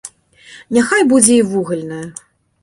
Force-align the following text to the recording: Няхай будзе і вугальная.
Няхай 0.77 1.03
будзе 1.11 1.37
і 1.43 1.45
вугальная. 1.51 2.01